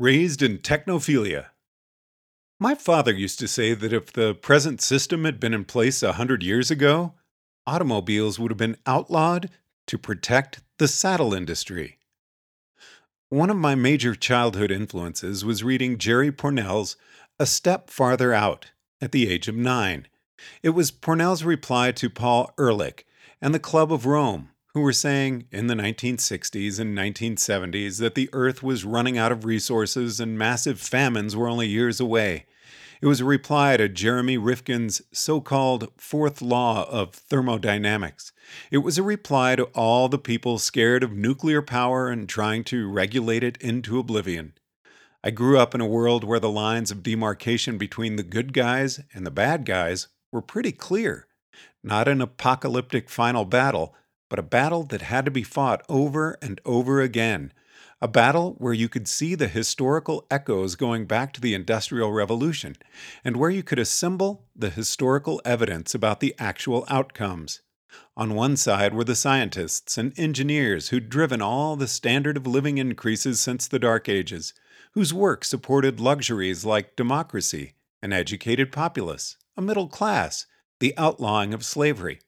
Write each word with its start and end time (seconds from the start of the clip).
Raised 0.00 0.40
in 0.40 0.60
technophilia. 0.60 1.48
My 2.58 2.74
father 2.74 3.12
used 3.12 3.38
to 3.40 3.46
say 3.46 3.74
that 3.74 3.92
if 3.92 4.10
the 4.10 4.34
present 4.34 4.80
system 4.80 5.26
had 5.26 5.38
been 5.38 5.52
in 5.52 5.66
place 5.66 6.02
a 6.02 6.14
hundred 6.14 6.42
years 6.42 6.70
ago, 6.70 7.16
automobiles 7.66 8.38
would 8.38 8.50
have 8.50 8.56
been 8.56 8.78
outlawed 8.86 9.50
to 9.88 9.98
protect 9.98 10.62
the 10.78 10.88
saddle 10.88 11.34
industry. 11.34 11.98
One 13.28 13.50
of 13.50 13.58
my 13.58 13.74
major 13.74 14.14
childhood 14.14 14.70
influences 14.70 15.44
was 15.44 15.62
reading 15.62 15.98
Jerry 15.98 16.32
Pournelle's 16.32 16.96
A 17.38 17.44
Step 17.44 17.90
Farther 17.90 18.32
Out 18.32 18.70
at 19.02 19.12
the 19.12 19.28
age 19.28 19.48
of 19.48 19.54
nine. 19.54 20.06
It 20.62 20.70
was 20.70 20.90
Pournelle's 20.90 21.44
reply 21.44 21.92
to 21.92 22.08
Paul 22.08 22.54
Ehrlich 22.58 23.06
and 23.42 23.52
the 23.52 23.58
Club 23.58 23.92
of 23.92 24.06
Rome, 24.06 24.48
who 24.74 24.80
were 24.80 24.92
saying 24.92 25.46
in 25.50 25.66
the 25.66 25.74
1960s 25.74 26.78
and 26.78 26.96
1970s 26.96 27.98
that 27.98 28.14
the 28.14 28.30
Earth 28.32 28.62
was 28.62 28.84
running 28.84 29.18
out 29.18 29.32
of 29.32 29.44
resources 29.44 30.20
and 30.20 30.38
massive 30.38 30.80
famines 30.80 31.34
were 31.34 31.48
only 31.48 31.66
years 31.66 31.98
away. 31.98 32.46
It 33.02 33.06
was 33.06 33.20
a 33.20 33.24
reply 33.24 33.78
to 33.78 33.88
Jeremy 33.88 34.36
Rifkin's 34.36 35.00
so 35.10 35.40
called 35.40 35.90
fourth 35.96 36.42
law 36.42 36.88
of 36.88 37.14
thermodynamics. 37.14 38.30
It 38.70 38.78
was 38.78 38.98
a 38.98 39.02
reply 39.02 39.56
to 39.56 39.64
all 39.74 40.08
the 40.08 40.18
people 40.18 40.58
scared 40.58 41.02
of 41.02 41.12
nuclear 41.12 41.62
power 41.62 42.08
and 42.08 42.28
trying 42.28 42.62
to 42.64 42.88
regulate 42.88 43.42
it 43.42 43.56
into 43.56 43.98
oblivion. 43.98 44.52
I 45.24 45.30
grew 45.30 45.58
up 45.58 45.74
in 45.74 45.80
a 45.80 45.86
world 45.86 46.24
where 46.24 46.40
the 46.40 46.50
lines 46.50 46.90
of 46.90 47.02
demarcation 47.02 47.78
between 47.78 48.16
the 48.16 48.22
good 48.22 48.52
guys 48.52 49.00
and 49.14 49.26
the 49.26 49.30
bad 49.30 49.64
guys 49.64 50.08
were 50.30 50.42
pretty 50.42 50.72
clear. 50.72 51.26
Not 51.82 52.06
an 52.06 52.20
apocalyptic 52.20 53.08
final 53.08 53.44
battle, 53.44 53.94
but 54.30 54.38
a 54.38 54.42
battle 54.42 54.84
that 54.84 55.02
had 55.02 55.26
to 55.26 55.30
be 55.30 55.42
fought 55.42 55.84
over 55.90 56.38
and 56.40 56.58
over 56.64 57.02
again. 57.02 57.52
A 58.00 58.08
battle 58.08 58.54
where 58.56 58.72
you 58.72 58.88
could 58.88 59.06
see 59.06 59.34
the 59.34 59.48
historical 59.48 60.26
echoes 60.30 60.74
going 60.74 61.04
back 61.04 61.34
to 61.34 61.40
the 61.40 61.52
Industrial 61.52 62.10
Revolution, 62.10 62.76
and 63.22 63.36
where 63.36 63.50
you 63.50 63.62
could 63.62 63.78
assemble 63.78 64.46
the 64.56 64.70
historical 64.70 65.42
evidence 65.44 65.94
about 65.94 66.20
the 66.20 66.34
actual 66.38 66.86
outcomes. 66.88 67.60
On 68.16 68.34
one 68.34 68.56
side 68.56 68.94
were 68.94 69.04
the 69.04 69.14
scientists 69.14 69.98
and 69.98 70.18
engineers 70.18 70.88
who'd 70.88 71.10
driven 71.10 71.42
all 71.42 71.76
the 71.76 71.88
standard 71.88 72.38
of 72.38 72.46
living 72.46 72.78
increases 72.78 73.40
since 73.40 73.68
the 73.68 73.78
Dark 73.78 74.08
Ages, 74.08 74.54
whose 74.92 75.12
work 75.12 75.44
supported 75.44 76.00
luxuries 76.00 76.64
like 76.64 76.96
democracy, 76.96 77.74
an 78.00 78.12
educated 78.12 78.72
populace, 78.72 79.36
a 79.56 79.62
middle 79.62 79.88
class, 79.88 80.46
the 80.78 80.96
outlawing 80.96 81.52
of 81.52 81.64
slavery. 81.64 82.20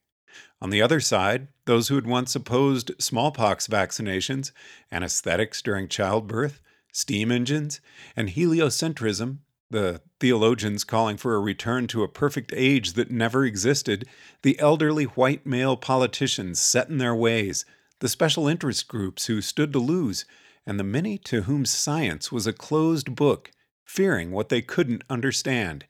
On 0.63 0.71
the 0.71 0.81
other 0.81 1.01
side, 1.01 1.49
those 1.65 1.89
who 1.89 1.97
had 1.97 2.07
once 2.07 2.37
opposed 2.37 2.93
smallpox 3.01 3.67
vaccinations, 3.67 4.53
anesthetics 4.93 5.61
during 5.61 5.89
childbirth, 5.89 6.63
steam 6.93 7.33
engines, 7.33 7.81
and 8.15 8.29
heliocentrism, 8.29 9.39
the 9.71 10.01
theologians 10.21 10.85
calling 10.85 11.17
for 11.17 11.35
a 11.35 11.41
return 11.41 11.89
to 11.89 12.05
a 12.05 12.09
perfect 12.09 12.53
age 12.55 12.93
that 12.93 13.11
never 13.11 13.45
existed, 13.45 14.07
the 14.43 14.57
elderly 14.61 15.05
white 15.05 15.45
male 15.45 15.77
politicians 15.77 16.61
set 16.61 16.89
in 16.89 16.99
their 16.99 17.15
ways, 17.15 17.65
the 17.99 18.09
special 18.09 18.47
interest 18.47 18.87
groups 18.87 19.27
who 19.27 19.41
stood 19.41 19.73
to 19.73 19.81
lose, 19.81 20.25
and 20.65 20.79
the 20.79 20.85
many 20.85 21.19
to 21.19 21.43
whom 21.43 21.65
science 21.65 22.31
was 22.31 22.47
a 22.47 22.53
closed 22.53 23.17
book, 23.17 23.51
fearing 23.85 24.31
what 24.31 24.49
they 24.49 24.63
couldn't 24.63 25.03
understand. 25.11 25.87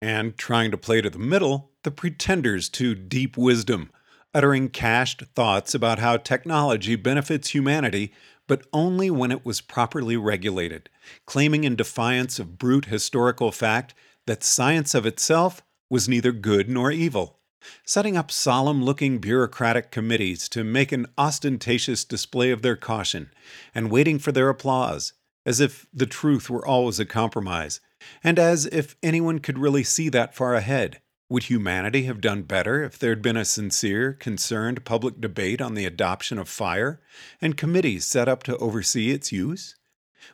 And 0.00 0.38
trying 0.38 0.70
to 0.70 0.78
play 0.78 1.00
to 1.00 1.10
the 1.10 1.18
middle, 1.18 1.69
the 1.82 1.90
pretenders 1.90 2.68
to 2.68 2.94
deep 2.94 3.36
wisdom, 3.36 3.90
uttering 4.34 4.68
cached 4.68 5.22
thoughts 5.34 5.74
about 5.74 5.98
how 5.98 6.16
technology 6.16 6.94
benefits 6.94 7.50
humanity, 7.50 8.12
but 8.46 8.66
only 8.72 9.10
when 9.10 9.30
it 9.30 9.44
was 9.46 9.60
properly 9.60 10.16
regulated, 10.16 10.90
claiming 11.26 11.64
in 11.64 11.76
defiance 11.76 12.38
of 12.38 12.58
brute 12.58 12.86
historical 12.86 13.50
fact 13.50 13.94
that 14.26 14.44
science 14.44 14.94
of 14.94 15.06
itself 15.06 15.62
was 15.88 16.08
neither 16.08 16.32
good 16.32 16.68
nor 16.68 16.92
evil, 16.92 17.38
setting 17.86 18.16
up 18.16 18.30
solemn 18.30 18.84
looking 18.84 19.18
bureaucratic 19.18 19.90
committees 19.90 20.48
to 20.48 20.62
make 20.62 20.92
an 20.92 21.06
ostentatious 21.16 22.04
display 22.04 22.50
of 22.50 22.62
their 22.62 22.76
caution, 22.76 23.30
and 23.74 23.90
waiting 23.90 24.18
for 24.18 24.32
their 24.32 24.48
applause, 24.48 25.14
as 25.46 25.60
if 25.60 25.86
the 25.92 26.06
truth 26.06 26.50
were 26.50 26.66
always 26.66 27.00
a 27.00 27.06
compromise, 27.06 27.80
and 28.22 28.38
as 28.38 28.66
if 28.66 28.96
anyone 29.02 29.38
could 29.38 29.58
really 29.58 29.84
see 29.84 30.08
that 30.08 30.34
far 30.34 30.54
ahead 30.54 31.00
would 31.30 31.44
humanity 31.44 32.02
have 32.02 32.20
done 32.20 32.42
better 32.42 32.82
if 32.82 32.98
there 32.98 33.10
had 33.10 33.22
been 33.22 33.36
a 33.36 33.44
sincere, 33.44 34.12
concerned 34.12 34.84
public 34.84 35.20
debate 35.20 35.62
on 35.62 35.74
the 35.74 35.86
adoption 35.86 36.38
of 36.38 36.48
fire 36.48 37.00
and 37.40 37.56
committees 37.56 38.04
set 38.04 38.28
up 38.28 38.42
to 38.42 38.56
oversee 38.58 39.10
its 39.10 39.30
use? 39.30 39.76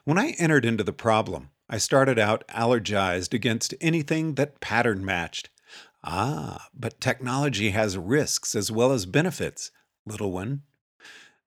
When 0.03 0.17
I 0.17 0.31
entered 0.39 0.65
into 0.65 0.83
the 0.83 0.91
problem, 0.91 1.51
I 1.69 1.77
started 1.77 2.17
out 2.17 2.47
allergized 2.47 3.33
against 3.33 3.75
anything 3.79 4.35
that 4.35 4.59
pattern 4.59 5.05
matched. 5.05 5.49
Ah, 6.03 6.67
but 6.73 6.99
technology 6.99 7.69
has 7.69 7.97
risks 7.97 8.55
as 8.55 8.71
well 8.71 8.91
as 8.91 9.05
benefits, 9.05 9.69
little 10.05 10.31
one. 10.31 10.63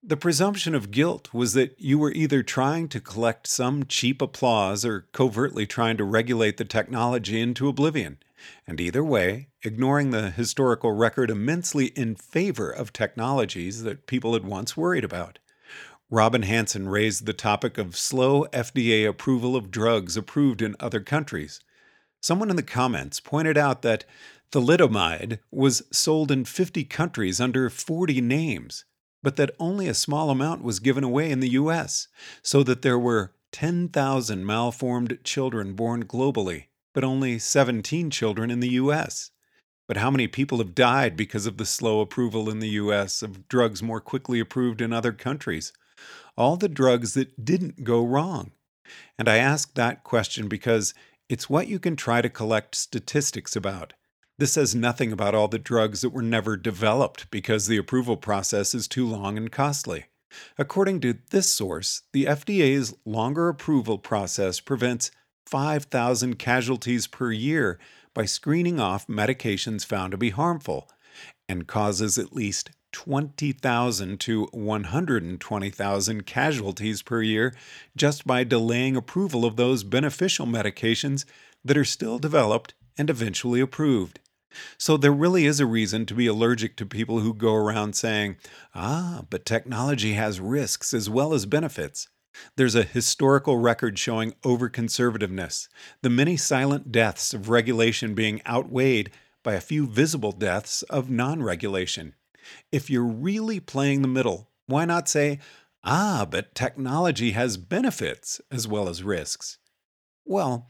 The 0.02 0.16
presumption 0.16 0.74
of 0.74 0.90
guilt 0.90 1.34
was 1.34 1.54
that 1.54 1.74
you 1.78 1.98
were 1.98 2.12
either 2.12 2.42
trying 2.42 2.88
to 2.88 3.00
collect 3.00 3.46
some 3.46 3.84
cheap 3.84 4.22
applause 4.22 4.84
or 4.84 5.08
covertly 5.12 5.66
trying 5.66 5.96
to 5.96 6.04
regulate 6.04 6.56
the 6.56 6.64
technology 6.64 7.40
into 7.40 7.68
oblivion. 7.68 8.18
And 8.66 8.80
either 8.80 9.04
way, 9.04 9.48
ignoring 9.62 10.10
the 10.10 10.30
historical 10.30 10.92
record 10.92 11.30
immensely 11.30 11.86
in 11.88 12.14
favor 12.14 12.70
of 12.70 12.92
technologies 12.92 13.82
that 13.82 14.06
people 14.06 14.32
had 14.32 14.44
once 14.44 14.76
worried 14.76 15.04
about. 15.04 15.38
Robin 16.10 16.42
Hanson 16.42 16.88
raised 16.88 17.26
the 17.26 17.32
topic 17.32 17.78
of 17.78 17.96
slow 17.96 18.44
FDA 18.46 19.08
approval 19.08 19.54
of 19.54 19.70
drugs 19.70 20.16
approved 20.16 20.60
in 20.60 20.74
other 20.80 21.00
countries. 21.00 21.60
Someone 22.20 22.50
in 22.50 22.56
the 22.56 22.62
comments 22.62 23.20
pointed 23.20 23.56
out 23.56 23.82
that 23.82 24.04
thalidomide 24.50 25.38
was 25.50 25.82
sold 25.92 26.30
in 26.30 26.44
50 26.44 26.84
countries 26.84 27.40
under 27.40 27.70
40 27.70 28.20
names, 28.20 28.84
but 29.22 29.36
that 29.36 29.54
only 29.60 29.86
a 29.86 29.94
small 29.94 30.30
amount 30.30 30.64
was 30.64 30.80
given 30.80 31.04
away 31.04 31.30
in 31.30 31.40
the 31.40 31.50
US, 31.50 32.08
so 32.42 32.62
that 32.64 32.82
there 32.82 32.98
were 32.98 33.32
10,000 33.52 34.44
malformed 34.44 35.18
children 35.22 35.74
born 35.74 36.04
globally 36.04 36.66
but 36.94 37.04
only 37.04 37.38
17 37.38 38.10
children 38.10 38.50
in 38.50 38.60
the 38.60 38.70
U.S. 38.70 39.30
But 39.88 39.96
how 39.96 40.10
many 40.10 40.28
people 40.28 40.58
have 40.58 40.74
died 40.74 41.16
because 41.16 41.46
of 41.46 41.56
the 41.56 41.66
slow 41.66 42.00
approval 42.00 42.48
in 42.48 42.60
the 42.60 42.68
U.S. 42.70 43.22
of 43.22 43.48
drugs 43.48 43.82
more 43.82 44.00
quickly 44.00 44.38
approved 44.38 44.80
in 44.80 44.92
other 44.92 45.12
countries? 45.12 45.72
All 46.36 46.56
the 46.56 46.68
drugs 46.68 47.14
that 47.14 47.44
didn't 47.44 47.84
go 47.84 48.04
wrong. 48.04 48.52
And 49.18 49.28
I 49.28 49.36
ask 49.36 49.74
that 49.74 50.04
question 50.04 50.48
because 50.48 50.94
it's 51.28 51.50
what 51.50 51.68
you 51.68 51.78
can 51.78 51.96
try 51.96 52.22
to 52.22 52.28
collect 52.28 52.74
statistics 52.74 53.54
about. 53.54 53.94
This 54.38 54.52
says 54.52 54.74
nothing 54.74 55.12
about 55.12 55.34
all 55.34 55.48
the 55.48 55.58
drugs 55.58 56.00
that 56.00 56.10
were 56.10 56.22
never 56.22 56.56
developed 56.56 57.30
because 57.30 57.66
the 57.66 57.76
approval 57.76 58.16
process 58.16 58.74
is 58.74 58.88
too 58.88 59.06
long 59.06 59.36
and 59.36 59.52
costly. 59.52 60.06
According 60.56 61.00
to 61.00 61.18
this 61.30 61.50
source, 61.52 62.02
the 62.12 62.24
FDA's 62.24 62.94
longer 63.04 63.48
approval 63.48 63.98
process 63.98 64.60
prevents 64.60 65.10
5,000 65.50 66.38
casualties 66.38 67.08
per 67.08 67.32
year 67.32 67.80
by 68.14 68.24
screening 68.24 68.78
off 68.78 69.08
medications 69.08 69.84
found 69.84 70.12
to 70.12 70.16
be 70.16 70.30
harmful 70.30 70.88
and 71.48 71.66
causes 71.66 72.16
at 72.18 72.32
least 72.32 72.70
20,000 72.92 74.20
to 74.20 74.44
120,000 74.52 76.26
casualties 76.26 77.02
per 77.02 77.20
year 77.20 77.52
just 77.96 78.24
by 78.24 78.44
delaying 78.44 78.94
approval 78.94 79.44
of 79.44 79.56
those 79.56 79.82
beneficial 79.82 80.46
medications 80.46 81.24
that 81.64 81.76
are 81.76 81.84
still 81.84 82.20
developed 82.20 82.74
and 82.96 83.10
eventually 83.10 83.60
approved. 83.60 84.20
So 84.78 84.96
there 84.96 85.12
really 85.12 85.46
is 85.46 85.58
a 85.58 85.66
reason 85.66 86.06
to 86.06 86.14
be 86.14 86.28
allergic 86.28 86.76
to 86.76 86.86
people 86.86 87.20
who 87.20 87.34
go 87.34 87.54
around 87.54 87.96
saying, 87.96 88.36
ah, 88.72 89.24
but 89.28 89.44
technology 89.44 90.12
has 90.12 90.38
risks 90.38 90.94
as 90.94 91.10
well 91.10 91.34
as 91.34 91.44
benefits. 91.44 92.08
There's 92.56 92.74
a 92.74 92.82
historical 92.82 93.58
record 93.58 93.98
showing 93.98 94.32
overconservativeness, 94.42 95.68
the 96.02 96.10
many 96.10 96.36
silent 96.36 96.92
deaths 96.92 97.34
of 97.34 97.48
regulation 97.48 98.14
being 98.14 98.40
outweighed 98.46 99.10
by 99.42 99.54
a 99.54 99.60
few 99.60 99.86
visible 99.86 100.32
deaths 100.32 100.82
of 100.84 101.10
non 101.10 101.42
regulation. 101.42 102.14
If 102.72 102.90
you're 102.90 103.04
really 103.04 103.60
playing 103.60 104.02
the 104.02 104.08
middle, 104.08 104.50
why 104.66 104.84
not 104.84 105.08
say, 105.08 105.38
ah, 105.84 106.26
but 106.30 106.54
technology 106.54 107.32
has 107.32 107.56
benefits 107.56 108.40
as 108.50 108.68
well 108.68 108.88
as 108.88 109.02
risks? 109.02 109.58
Well, 110.24 110.68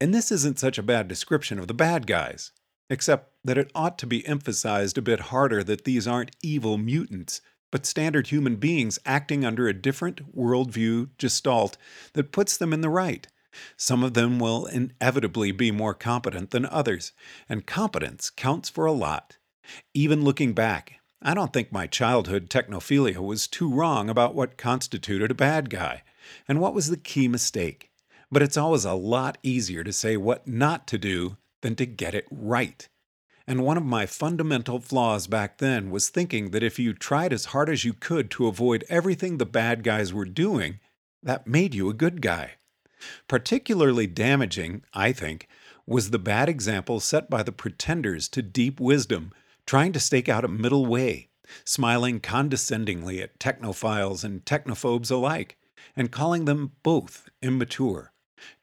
and 0.00 0.14
this 0.14 0.30
isn't 0.32 0.58
such 0.58 0.78
a 0.78 0.82
bad 0.82 1.08
description 1.08 1.58
of 1.58 1.68
the 1.68 1.74
bad 1.74 2.06
guys, 2.06 2.52
except 2.90 3.32
that 3.44 3.58
it 3.58 3.70
ought 3.74 3.98
to 3.98 4.06
be 4.06 4.26
emphasized 4.26 4.98
a 4.98 5.02
bit 5.02 5.20
harder 5.20 5.62
that 5.64 5.84
these 5.84 6.06
aren't 6.06 6.36
evil 6.42 6.78
mutants 6.78 7.40
but 7.70 7.86
standard 7.86 8.28
human 8.28 8.56
beings 8.56 8.98
acting 9.04 9.44
under 9.44 9.68
a 9.68 9.74
different 9.74 10.36
worldview 10.36 11.08
gestalt 11.18 11.76
that 12.12 12.32
puts 12.32 12.56
them 12.56 12.72
in 12.72 12.80
the 12.80 12.88
right. 12.88 13.26
Some 13.76 14.02
of 14.02 14.14
them 14.14 14.38
will 14.38 14.66
inevitably 14.66 15.50
be 15.52 15.70
more 15.70 15.94
competent 15.94 16.50
than 16.50 16.66
others, 16.66 17.12
and 17.48 17.66
competence 17.66 18.30
counts 18.30 18.68
for 18.68 18.84
a 18.84 18.92
lot. 18.92 19.38
Even 19.94 20.24
looking 20.24 20.52
back, 20.52 21.00
I 21.22 21.34
don't 21.34 21.52
think 21.52 21.72
my 21.72 21.86
childhood 21.86 22.50
technophilia 22.50 23.18
was 23.18 23.48
too 23.48 23.72
wrong 23.72 24.10
about 24.10 24.34
what 24.34 24.58
constituted 24.58 25.30
a 25.30 25.34
bad 25.34 25.70
guy. 25.70 26.02
and 26.48 26.60
what 26.60 26.74
was 26.74 26.88
the 26.88 26.96
key 26.96 27.28
mistake. 27.28 27.90
But 28.30 28.42
it's 28.42 28.56
always 28.56 28.84
a 28.84 28.94
lot 28.94 29.38
easier 29.42 29.84
to 29.84 29.92
say 29.92 30.16
what 30.16 30.46
not 30.46 30.86
to 30.88 30.98
do 30.98 31.36
than 31.62 31.76
to 31.76 31.86
get 31.86 32.14
it 32.14 32.26
right. 32.30 32.88
And 33.46 33.62
one 33.62 33.76
of 33.76 33.84
my 33.84 34.06
fundamental 34.06 34.80
flaws 34.80 35.28
back 35.28 35.58
then 35.58 35.90
was 35.90 36.08
thinking 36.08 36.50
that 36.50 36.64
if 36.64 36.78
you 36.78 36.92
tried 36.92 37.32
as 37.32 37.46
hard 37.46 37.70
as 37.70 37.84
you 37.84 37.92
could 37.92 38.30
to 38.32 38.48
avoid 38.48 38.84
everything 38.88 39.38
the 39.38 39.46
bad 39.46 39.84
guys 39.84 40.12
were 40.12 40.24
doing, 40.24 40.80
that 41.22 41.46
made 41.46 41.74
you 41.74 41.88
a 41.88 41.94
good 41.94 42.20
guy. 42.20 42.52
Particularly 43.28 44.06
damaging, 44.08 44.82
I 44.92 45.12
think, 45.12 45.48
was 45.86 46.10
the 46.10 46.18
bad 46.18 46.48
example 46.48 46.98
set 46.98 47.30
by 47.30 47.44
the 47.44 47.52
pretenders 47.52 48.28
to 48.30 48.42
deep 48.42 48.80
wisdom, 48.80 49.32
trying 49.64 49.92
to 49.92 50.00
stake 50.00 50.28
out 50.28 50.44
a 50.44 50.48
middle 50.48 50.86
way, 50.86 51.28
smiling 51.64 52.18
condescendingly 52.18 53.22
at 53.22 53.38
technophiles 53.38 54.24
and 54.24 54.44
technophobes 54.44 55.10
alike, 55.10 55.56
and 55.94 56.10
calling 56.10 56.46
them 56.46 56.72
both 56.82 57.28
immature. 57.40 58.12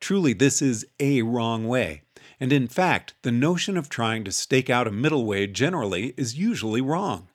Truly, 0.02 0.34
this 0.34 0.62
is 0.62 0.86
a 1.00 1.22
wrong 1.22 1.68
way, 1.68 2.04
and 2.40 2.52
in 2.52 2.68
fact, 2.68 3.14
the 3.22 3.32
notion 3.32 3.78
of 3.78 3.90
trying 3.90 4.24
to 4.24 4.32
stake 4.32 4.70
out 4.70 4.88
a 4.88 4.92
middle 4.92 5.26
way 5.26 5.48
generally 5.48 6.14
is 6.18 6.38
usually 6.38 6.82
wrong. 6.82 7.28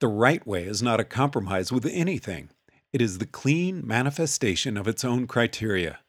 The 0.00 0.08
right 0.08 0.46
way 0.46 0.64
is 0.64 0.82
not 0.82 1.00
a 1.00 1.04
compromise 1.04 1.72
with 1.72 1.86
anything, 1.86 2.50
it 2.92 3.00
is 3.00 3.18
the 3.18 3.26
clean 3.26 3.86
manifestation 3.86 4.76
of 4.76 4.88
its 4.88 5.04
own 5.04 5.26
criteria. 5.26 6.00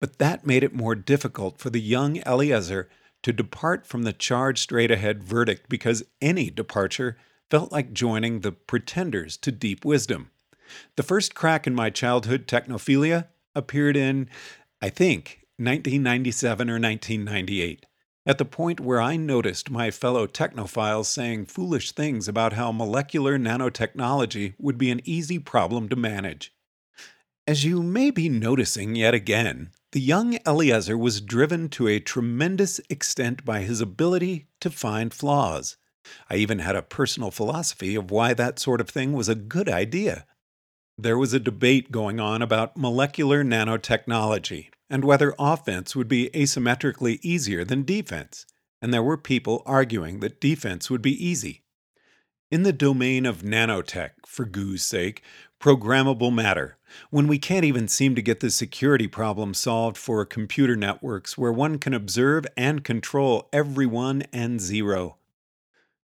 But 0.00 0.18
that 0.18 0.46
made 0.46 0.64
it 0.64 0.74
more 0.74 0.94
difficult 0.94 1.58
for 1.58 1.70
the 1.70 1.80
young 1.80 2.16
Eliezer 2.26 2.88
to 3.22 3.32
depart 3.32 3.86
from 3.86 4.02
the 4.02 4.12
charge 4.12 4.60
straight 4.60 4.90
ahead 4.90 5.22
verdict 5.22 5.68
because 5.68 6.02
any 6.20 6.50
departure 6.50 7.16
felt 7.50 7.70
like 7.70 7.92
joining 7.92 8.40
the 8.40 8.52
pretenders 8.52 9.36
to 9.36 9.52
deep 9.52 9.84
wisdom. 9.84 10.30
The 10.96 11.02
first 11.02 11.34
crack 11.34 11.66
in 11.66 11.74
my 11.74 11.90
childhood 11.90 12.46
technophilia 12.46 13.28
appeared 13.54 13.96
in, 13.96 14.28
I 14.80 14.88
think, 14.88 15.41
1997 15.58 16.70
or 16.70 16.80
1998, 16.80 17.86
at 18.24 18.38
the 18.38 18.44
point 18.44 18.80
where 18.80 19.00
I 19.00 19.16
noticed 19.16 19.70
my 19.70 19.90
fellow 19.90 20.26
technophiles 20.26 21.06
saying 21.06 21.46
foolish 21.46 21.92
things 21.92 22.26
about 22.26 22.54
how 22.54 22.72
molecular 22.72 23.38
nanotechnology 23.38 24.54
would 24.58 24.78
be 24.78 24.90
an 24.90 25.02
easy 25.04 25.38
problem 25.38 25.88
to 25.90 25.96
manage. 25.96 26.54
As 27.46 27.64
you 27.64 27.82
may 27.82 28.10
be 28.10 28.28
noticing 28.28 28.96
yet 28.96 29.14
again, 29.14 29.72
the 29.92 30.00
young 30.00 30.38
Eliezer 30.46 30.96
was 30.96 31.20
driven 31.20 31.68
to 31.70 31.86
a 31.86 32.00
tremendous 32.00 32.80
extent 32.88 33.44
by 33.44 33.60
his 33.60 33.82
ability 33.82 34.46
to 34.60 34.70
find 34.70 35.12
flaws. 35.12 35.76
I 36.30 36.36
even 36.36 36.60
had 36.60 36.76
a 36.76 36.82
personal 36.82 37.30
philosophy 37.30 37.94
of 37.94 38.10
why 38.10 38.32
that 38.34 38.58
sort 38.58 38.80
of 38.80 38.88
thing 38.88 39.12
was 39.12 39.28
a 39.28 39.34
good 39.34 39.68
idea. 39.68 40.24
There 40.96 41.18
was 41.18 41.34
a 41.34 41.40
debate 41.40 41.92
going 41.92 42.20
on 42.20 42.40
about 42.40 42.76
molecular 42.76 43.44
nanotechnology 43.44 44.70
and 44.92 45.06
whether 45.06 45.34
offense 45.38 45.96
would 45.96 46.06
be 46.06 46.28
asymmetrically 46.34 47.18
easier 47.22 47.64
than 47.64 47.82
defense, 47.82 48.44
and 48.82 48.92
there 48.92 49.02
were 49.02 49.16
people 49.16 49.62
arguing 49.64 50.20
that 50.20 50.38
defense 50.38 50.90
would 50.90 51.00
be 51.00 51.26
easy. 51.26 51.62
In 52.50 52.62
the 52.62 52.74
domain 52.74 53.24
of 53.24 53.40
nanotech, 53.40 54.10
for 54.26 54.44
goo's 54.44 54.84
sake, 54.84 55.22
programmable 55.58 56.30
matter, 56.30 56.76
when 57.08 57.26
we 57.26 57.38
can't 57.38 57.64
even 57.64 57.88
seem 57.88 58.14
to 58.14 58.20
get 58.20 58.40
the 58.40 58.50
security 58.50 59.06
problem 59.06 59.54
solved 59.54 59.96
for 59.96 60.26
computer 60.26 60.76
networks 60.76 61.38
where 61.38 61.52
one 61.52 61.78
can 61.78 61.94
observe 61.94 62.44
and 62.54 62.84
control 62.84 63.48
every 63.50 63.86
one 63.86 64.24
and 64.30 64.60
zero. 64.60 65.16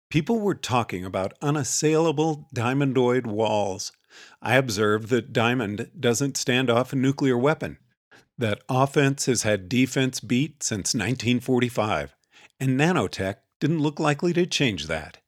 People 0.10 0.42
were 0.42 0.54
talking 0.54 1.06
about 1.06 1.38
unassailable 1.42 2.50
diamondoid 2.54 3.25
walls. 3.25 3.94
I 4.42 4.56
observed 4.56 5.07
that 5.10 5.31
diamond 5.31 5.89
doesn't 5.98 6.36
stand 6.36 6.69
off 6.69 6.92
a 6.92 6.98
nuclear 6.98 7.38
weapon 7.38 7.77
that 8.38 8.62
offense 8.70 9.26
has 9.26 9.44
had 9.44 9.70
defense 9.70 10.20
beat 10.20 10.62
since 10.64 10.94
1945, 10.94 12.16
and 12.60 12.80
nanotech 12.80 13.36
didn't 13.60 13.82
look 13.82 14.00
likely 14.00 14.34
to 14.34 14.46
change 14.46 14.88
that. 14.88 15.20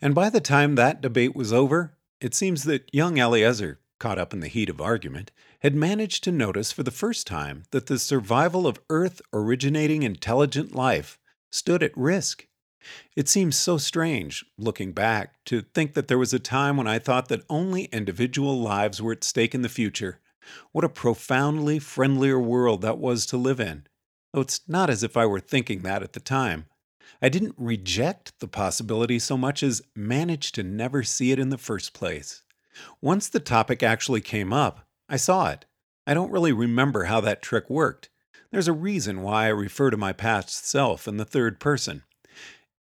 And 0.00 0.14
by 0.14 0.30
the 0.30 0.40
time 0.40 0.74
that 0.74 1.00
debate 1.00 1.36
was 1.36 1.52
over, 1.52 1.96
it 2.20 2.34
seems 2.34 2.64
that 2.64 2.88
young 2.92 3.18
Eliezer, 3.18 3.80
caught 3.98 4.18
up 4.18 4.32
in 4.32 4.40
the 4.40 4.48
heat 4.48 4.68
of 4.68 4.80
argument, 4.80 5.30
had 5.60 5.74
managed 5.74 6.24
to 6.24 6.32
notice 6.32 6.72
for 6.72 6.82
the 6.82 6.90
first 6.90 7.26
time 7.26 7.64
that 7.70 7.86
the 7.86 7.98
survival 7.98 8.66
of 8.66 8.80
Earth 8.90 9.20
originating 9.32 10.02
intelligent 10.02 10.74
life 10.74 11.18
stood 11.50 11.82
at 11.82 11.96
risk. 11.96 12.46
It 13.16 13.28
seems 13.28 13.56
so 13.56 13.78
strange, 13.78 14.44
looking 14.56 14.92
back, 14.92 15.44
to 15.46 15.62
think 15.62 15.94
that 15.94 16.08
there 16.08 16.18
was 16.18 16.32
a 16.32 16.38
time 16.38 16.76
when 16.76 16.86
I 16.86 16.98
thought 16.98 17.28
that 17.28 17.44
only 17.50 17.84
individual 17.86 18.60
lives 18.60 19.02
were 19.02 19.12
at 19.12 19.24
stake 19.24 19.54
in 19.54 19.62
the 19.62 19.68
future 19.68 20.20
what 20.72 20.84
a 20.84 20.88
profoundly 20.88 21.78
friendlier 21.78 22.38
world 22.38 22.82
that 22.82 22.98
was 22.98 23.26
to 23.26 23.36
live 23.36 23.60
in. 23.60 23.86
Though 24.32 24.42
it's 24.42 24.60
not 24.68 24.90
as 24.90 25.02
if 25.02 25.16
I 25.16 25.26
were 25.26 25.40
thinking 25.40 25.82
that 25.82 26.02
at 26.02 26.12
the 26.12 26.20
time. 26.20 26.66
I 27.22 27.28
didn't 27.28 27.54
reject 27.56 28.38
the 28.40 28.48
possibility 28.48 29.18
so 29.18 29.36
much 29.36 29.62
as 29.62 29.82
manage 29.94 30.52
to 30.52 30.62
never 30.62 31.02
see 31.02 31.32
it 31.32 31.38
in 31.38 31.48
the 31.48 31.58
first 31.58 31.94
place. 31.94 32.42
Once 33.00 33.28
the 33.28 33.40
topic 33.40 33.82
actually 33.82 34.20
came 34.20 34.52
up, 34.52 34.86
I 35.08 35.16
saw 35.16 35.48
it. 35.48 35.64
I 36.06 36.14
don't 36.14 36.30
really 36.30 36.52
remember 36.52 37.04
how 37.04 37.20
that 37.22 37.42
trick 37.42 37.70
worked. 37.70 38.10
There's 38.50 38.68
a 38.68 38.72
reason 38.72 39.22
why 39.22 39.46
I 39.46 39.48
refer 39.48 39.90
to 39.90 39.96
my 39.96 40.12
past 40.12 40.66
self 40.66 41.08
in 41.08 41.16
the 41.16 41.24
third 41.24 41.58
person. 41.58 42.02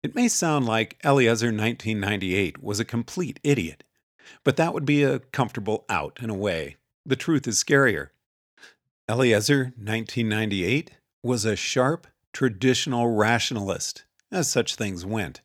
It 0.02 0.14
may 0.14 0.28
sound 0.28 0.66
like 0.66 0.98
Eliezer 1.04 1.46
1998 1.46 2.62
was 2.62 2.80
a 2.80 2.84
complete 2.84 3.38
idiot, 3.44 3.84
but 4.42 4.56
that 4.56 4.74
would 4.74 4.84
be 4.84 5.02
a 5.04 5.20
comfortable 5.20 5.84
out 5.88 6.18
in 6.20 6.30
a 6.30 6.34
way. 6.34 6.76
The 7.04 7.16
truth 7.16 7.48
is 7.48 7.62
scarier. 7.62 8.10
Eliezer, 9.08 9.72
1998, 9.76 10.92
was 11.20 11.44
a 11.44 11.56
sharp, 11.56 12.06
traditional 12.32 13.08
rationalist, 13.08 14.04
as 14.30 14.48
such 14.48 14.76
things 14.76 15.04
went. 15.04 15.40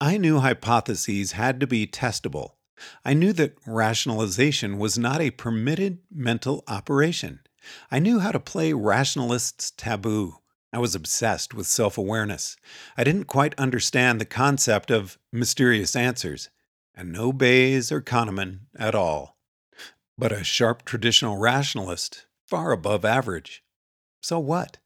I 0.00 0.16
knew 0.16 0.38
hypotheses 0.38 1.32
had 1.32 1.58
to 1.58 1.66
be 1.66 1.88
testable. 1.88 2.52
I 3.04 3.14
knew 3.14 3.32
that 3.32 3.58
rationalization 3.66 4.78
was 4.78 4.96
not 4.96 5.20
a 5.20 5.32
permitted 5.32 5.98
mental 6.08 6.62
operation. 6.68 7.40
I 7.90 7.98
knew 7.98 8.20
how 8.20 8.30
to 8.30 8.38
play 8.38 8.72
rationalists' 8.72 9.72
taboo. 9.76 10.36
I 10.72 10.78
was 10.78 10.94
obsessed 10.94 11.52
with 11.52 11.66
self 11.66 11.98
awareness. 11.98 12.56
I 12.96 13.02
didn't 13.02 13.24
quite 13.24 13.58
understand 13.58 14.20
the 14.20 14.24
concept 14.24 14.92
of 14.92 15.18
mysterious 15.32 15.96
answers, 15.96 16.48
and 16.94 17.10
no 17.10 17.32
Bayes 17.32 17.90
or 17.90 18.00
Kahneman 18.00 18.60
at 18.78 18.94
all 18.94 19.35
but 20.18 20.32
a 20.32 20.44
sharp 20.44 20.84
traditional 20.84 21.36
rationalist, 21.36 22.26
far 22.46 22.72
above 22.72 23.04
average. 23.04 23.62
So 24.20 24.38
what? 24.38 24.78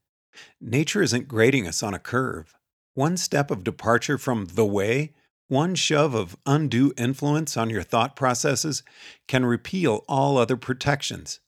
Nature 0.61 1.02
isn't 1.02 1.28
grading 1.28 1.66
us 1.69 1.83
on 1.83 1.95
a 1.95 1.99
curve. 1.99 2.55
One 2.95 3.16
step 3.16 3.50
of 3.50 3.64
departure 3.64 4.19
from 4.19 4.47
the 4.55 4.66
way, 4.66 5.12
one 5.49 5.75
shove 5.75 6.14
of 6.14 6.37
undue 6.47 6.93
influence 6.97 7.57
on 7.57 7.71
your 7.71 7.83
thought 7.83 8.16
processes 8.16 8.83
can 9.28 9.45
repeal 9.45 10.05
all 10.09 10.37
other 10.37 10.57
protections. 10.57 11.40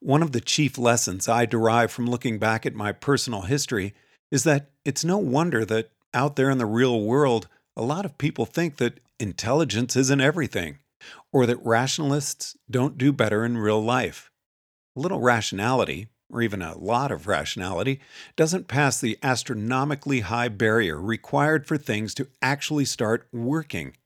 One 0.00 0.22
of 0.22 0.32
the 0.32 0.40
chief 0.40 0.78
lessons 0.78 1.28
I 1.28 1.46
derive 1.46 1.90
from 1.90 2.06
looking 2.06 2.38
back 2.38 2.64
at 2.64 2.74
my 2.74 2.92
personal 2.92 3.42
history 3.42 3.94
is 4.30 4.44
that 4.44 4.70
it's 4.84 5.04
no 5.04 5.18
wonder 5.18 5.64
that 5.64 5.90
out 6.12 6.36
there 6.36 6.50
in 6.50 6.58
the 6.58 6.66
real 6.66 7.00
world, 7.00 7.48
a 7.76 7.82
lot 7.82 8.04
of 8.04 8.18
people 8.18 8.46
think 8.46 8.76
that 8.76 9.00
intelligence 9.18 9.96
isn't 9.96 10.20
everything 10.20 10.78
or 11.34 11.46
that 11.46 11.66
rationalists 11.66 12.56
don't 12.70 12.96
do 12.96 13.12
better 13.12 13.44
in 13.44 13.58
real 13.58 13.82
life. 13.82 14.30
A 14.96 15.00
little 15.00 15.20
rationality, 15.20 16.06
or 16.30 16.40
even 16.40 16.62
a 16.62 16.78
lot 16.78 17.10
of 17.10 17.26
rationality, 17.26 18.00
doesn't 18.36 18.68
pass 18.68 19.00
the 19.00 19.18
astronomically 19.20 20.20
high 20.20 20.46
barrier 20.46 21.02
required 21.02 21.66
for 21.66 21.76
things 21.76 22.14
to 22.14 22.28
actually 22.40 22.84
start 22.84 23.26
working. 23.32 23.96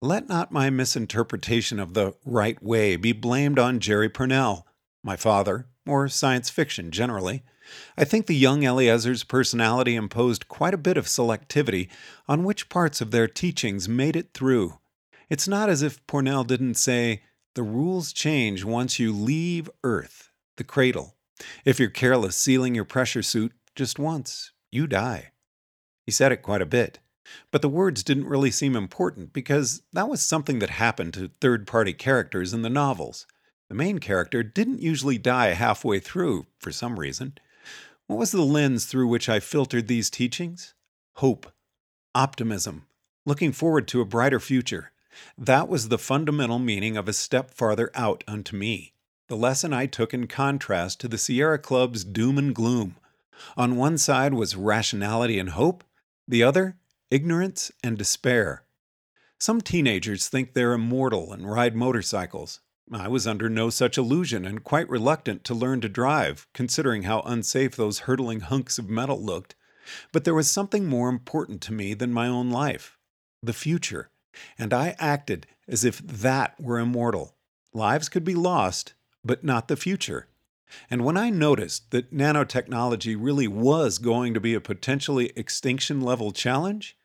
Let 0.00 0.26
not 0.26 0.50
my 0.50 0.70
misinterpretation 0.70 1.78
of 1.78 1.92
the 1.92 2.14
right 2.24 2.60
way 2.62 2.96
be 2.96 3.12
blamed 3.12 3.58
on 3.58 3.78
Jerry 3.78 4.08
Pournelle, 4.08 4.64
my 5.04 5.16
father, 5.16 5.66
or 5.86 6.08
science 6.08 6.48
fiction 6.48 6.90
generally. 6.90 7.42
I 7.98 8.04
think 8.04 8.26
the 8.26 8.34
young 8.34 8.64
Eliezer's 8.64 9.22
personality 9.22 9.96
imposed 9.96 10.48
quite 10.48 10.72
a 10.72 10.78
bit 10.78 10.96
of 10.96 11.04
selectivity 11.04 11.90
on 12.26 12.42
which 12.42 12.70
parts 12.70 13.02
of 13.02 13.10
their 13.10 13.28
teachings 13.28 13.86
made 13.86 14.16
it 14.16 14.30
through. 14.32 14.78
It's 15.32 15.48
not 15.48 15.70
as 15.70 15.80
if 15.80 16.06
Pournelle 16.06 16.46
didn't 16.46 16.74
say, 16.74 17.22
the 17.54 17.62
rules 17.62 18.12
change 18.12 18.64
once 18.64 18.98
you 18.98 19.14
leave 19.14 19.70
Earth, 19.82 20.30
the 20.58 20.62
cradle. 20.62 21.16
If 21.64 21.80
you're 21.80 21.88
careless 21.88 22.36
sealing 22.36 22.74
your 22.74 22.84
pressure 22.84 23.22
suit 23.22 23.52
just 23.74 23.98
once, 23.98 24.52
you 24.70 24.86
die. 24.86 25.32
He 26.04 26.12
said 26.12 26.32
it 26.32 26.42
quite 26.42 26.60
a 26.60 26.66
bit. 26.66 26.98
But 27.50 27.62
the 27.62 27.70
words 27.70 28.02
didn't 28.02 28.28
really 28.28 28.50
seem 28.50 28.76
important 28.76 29.32
because 29.32 29.80
that 29.94 30.10
was 30.10 30.20
something 30.20 30.58
that 30.58 30.68
happened 30.68 31.14
to 31.14 31.30
third 31.40 31.66
party 31.66 31.94
characters 31.94 32.52
in 32.52 32.60
the 32.60 32.68
novels. 32.68 33.26
The 33.70 33.74
main 33.74 34.00
character 34.00 34.42
didn't 34.42 34.82
usually 34.82 35.16
die 35.16 35.54
halfway 35.54 35.98
through, 35.98 36.44
for 36.58 36.72
some 36.72 37.00
reason. 37.00 37.38
What 38.06 38.18
was 38.18 38.32
the 38.32 38.42
lens 38.42 38.84
through 38.84 39.08
which 39.08 39.30
I 39.30 39.40
filtered 39.40 39.88
these 39.88 40.10
teachings? 40.10 40.74
Hope, 41.14 41.50
optimism, 42.14 42.84
looking 43.24 43.52
forward 43.52 43.88
to 43.88 44.02
a 44.02 44.04
brighter 44.04 44.38
future. 44.38 44.91
That 45.36 45.68
was 45.68 45.88
the 45.88 45.98
fundamental 45.98 46.58
meaning 46.58 46.96
of 46.96 47.08
a 47.08 47.12
step 47.12 47.50
farther 47.50 47.90
out 47.94 48.24
unto 48.26 48.56
me. 48.56 48.92
the 49.28 49.36
lesson 49.36 49.72
I 49.72 49.86
took 49.86 50.12
in 50.12 50.26
contrast 50.26 51.00
to 51.00 51.08
the 51.08 51.16
Sierra 51.16 51.58
Club's 51.58 52.04
doom 52.04 52.36
and 52.36 52.54
gloom. 52.54 52.96
On 53.56 53.76
one 53.76 53.96
side 53.96 54.34
was 54.34 54.56
rationality 54.56 55.38
and 55.38 55.48
hope, 55.48 55.84
the 56.28 56.42
other, 56.42 56.76
ignorance 57.10 57.72
and 57.82 57.96
despair. 57.96 58.64
Some 59.40 59.62
teenagers 59.62 60.28
think 60.28 60.52
they're 60.52 60.74
immortal 60.74 61.32
and 61.32 61.50
ride 61.50 61.74
motorcycles. 61.74 62.60
I 62.92 63.08
was 63.08 63.26
under 63.26 63.48
no 63.48 63.70
such 63.70 63.96
illusion 63.96 64.44
and 64.44 64.62
quite 64.62 64.88
reluctant 64.90 65.44
to 65.44 65.54
learn 65.54 65.80
to 65.80 65.88
drive, 65.88 66.46
considering 66.52 67.04
how 67.04 67.22
unsafe 67.22 67.74
those 67.74 68.00
hurtling 68.00 68.40
hunks 68.40 68.78
of 68.78 68.90
metal 68.90 69.18
looked. 69.24 69.54
But 70.12 70.24
there 70.24 70.34
was 70.34 70.50
something 70.50 70.86
more 70.86 71.08
important 71.08 71.62
to 71.62 71.72
me 71.72 71.94
than 71.94 72.12
my 72.12 72.28
own 72.28 72.50
life 72.50 72.98
the 73.42 73.52
future, 73.52 74.10
and 74.58 74.72
I 74.72 74.96
acted 74.98 75.46
as 75.68 75.84
if 75.84 75.98
that 75.98 76.60
were 76.60 76.78
immortal. 76.78 77.34
Lives 77.72 78.08
could 78.08 78.24
be 78.24 78.34
lost, 78.34 78.94
but 79.24 79.44
not 79.44 79.68
the 79.68 79.76
future. 79.76 80.28
And 80.90 81.04
when 81.04 81.16
I 81.16 81.30
noticed 81.30 81.90
that 81.90 82.14
nanotechnology 82.14 83.16
really 83.18 83.46
was 83.46 83.98
going 83.98 84.34
to 84.34 84.40
be 84.40 84.54
a 84.54 84.60
potentially 84.60 85.32
extinction 85.36 86.00
level 86.00 86.32
challenge, 86.32 86.96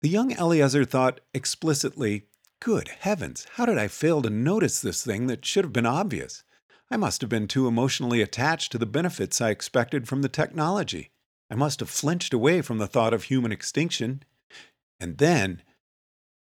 the 0.00 0.08
young 0.08 0.32
Eliezer 0.32 0.84
thought 0.84 1.20
explicitly, 1.34 2.26
Good 2.60 2.88
heavens, 2.88 3.46
how 3.52 3.66
did 3.66 3.78
I 3.78 3.86
fail 3.86 4.20
to 4.22 4.30
notice 4.30 4.80
this 4.80 5.04
thing 5.04 5.28
that 5.28 5.44
should 5.44 5.64
have 5.64 5.72
been 5.72 5.86
obvious? 5.86 6.42
I 6.90 6.96
must 6.96 7.20
have 7.20 7.30
been 7.30 7.46
too 7.46 7.68
emotionally 7.68 8.20
attached 8.20 8.72
to 8.72 8.78
the 8.78 8.86
benefits 8.86 9.40
I 9.40 9.50
expected 9.50 10.08
from 10.08 10.22
the 10.22 10.28
technology. 10.28 11.10
I 11.50 11.54
must 11.54 11.80
have 11.80 11.90
flinched 11.90 12.32
away 12.32 12.62
from 12.62 12.78
the 12.78 12.88
thought 12.88 13.14
of 13.14 13.24
human 13.24 13.52
extinction. 13.52 14.22
And 14.98 15.18
then, 15.18 15.62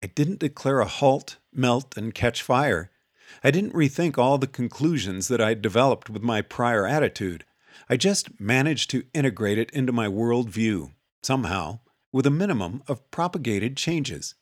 I 0.00 0.06
didn't 0.06 0.38
declare 0.38 0.78
a 0.80 0.86
halt, 0.86 1.38
melt, 1.52 1.96
and 1.96 2.14
catch 2.14 2.42
fire. 2.42 2.90
I 3.42 3.50
didn't 3.50 3.74
rethink 3.74 4.16
all 4.16 4.38
the 4.38 4.46
conclusions 4.46 5.26
that 5.28 5.40
I'd 5.40 5.60
developed 5.60 6.08
with 6.08 6.22
my 6.22 6.40
prior 6.40 6.86
attitude. 6.86 7.44
I 7.88 7.96
just 7.96 8.40
managed 8.40 8.90
to 8.90 9.06
integrate 9.12 9.58
it 9.58 9.70
into 9.72 9.92
my 9.92 10.08
world 10.08 10.50
view, 10.50 10.92
somehow, 11.22 11.80
with 12.12 12.26
a 12.26 12.30
minimum 12.30 12.82
of 12.86 13.10
propagated 13.10 13.76
changes. 13.76 14.36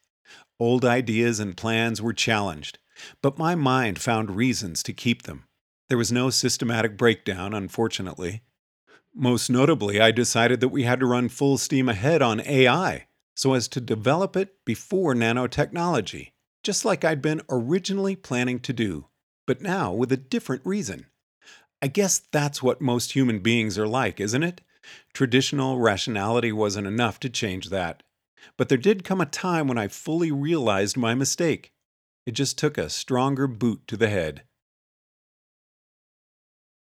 Old 0.61 0.85
ideas 0.85 1.41
and 1.41 1.57
plans 1.57 2.03
were 2.03 2.13
challenged, 2.13 2.79
but 3.23 3.39
my 3.39 3.55
mind 3.55 3.99
found 3.99 4.37
reasons 4.37 4.83
to 4.83 4.93
keep 4.93 5.23
them. 5.23 5.45
There 5.89 5.99
was 5.99 6.13
no 6.13 6.29
systematic 6.29 6.99
breakdown, 6.99 7.55
unfortunately. 7.55 8.43
Most 9.15 9.49
notably, 9.49 10.01
I 10.01 10.11
decided 10.11 10.61
that 10.61 10.69
we 10.69 10.83
had 10.83 11.01
to 11.01 11.07
run 11.07 11.31
full 11.31 11.57
steam 11.57 11.89
ahead 11.89 12.21
on 12.21 12.41
AI 12.43 13.07
so 13.37 13.55
as 13.55 13.69
to 13.69 13.81
develop 13.81 14.37
it 14.37 14.65
before 14.65 15.15
nanotechnology, 15.15 16.33
just 16.65 16.85
like 16.85 17.05
I'd 17.05 17.23
been 17.23 17.43
originally 17.49 18.17
planning 18.17 18.59
to 18.61 18.73
do, 18.73 19.07
but 19.47 19.61
now 19.61 19.93
with 19.93 20.11
a 20.11 20.17
different 20.17 20.63
reason. 20.65 21.07
I 21.83 21.89
guess 21.89 22.19
that's 22.33 22.63
what 22.63 22.81
most 22.81 23.13
human 23.13 23.41
beings 23.41 23.79
are 23.79 23.87
like, 23.87 24.19
isn't 24.19 24.43
it? 24.43 24.63
Traditional 25.13 25.79
rationality 25.79 26.51
wasn't 26.51 26.87
enough 26.87 27.21
to 27.21 27.29
change 27.29 27.69
that. 27.69 28.03
But 28.57 28.69
there 28.69 28.79
did 28.79 29.05
come 29.05 29.21
a 29.21 29.27
time 29.27 29.69
when 29.69 29.79
I 29.79 29.89
fully 29.89 30.33
realized 30.33 30.97
my 30.97 31.15
mistake. 31.15 31.73
It 32.25 32.33
just 32.33 32.59
took 32.59 32.79
a 32.79 32.89
stronger 32.91 33.47
boot 33.47 33.87
to 33.89 33.97
the 33.97 34.09
head. 34.09 34.43